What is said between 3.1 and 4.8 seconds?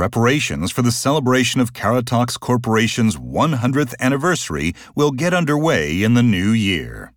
100th anniversary